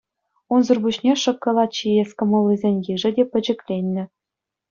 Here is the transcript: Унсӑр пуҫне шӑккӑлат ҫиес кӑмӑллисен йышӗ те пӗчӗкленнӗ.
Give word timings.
Унсӑр 0.55 0.77
пуҫне 0.85 1.13
шӑккӑлат 1.23 1.71
ҫиес 1.79 2.11
кӑмӑллисен 2.21 2.75
йышӗ 2.89 3.09
те 3.19 3.23
пӗчӗкленнӗ. 3.35 4.03